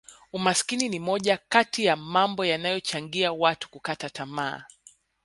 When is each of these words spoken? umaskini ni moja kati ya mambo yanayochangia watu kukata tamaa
umaskini 0.33 0.89
ni 0.89 0.99
moja 0.99 1.39
kati 1.49 1.85
ya 1.85 1.95
mambo 1.95 2.45
yanayochangia 2.45 3.31
watu 3.33 3.69
kukata 3.69 4.09
tamaa 4.09 4.63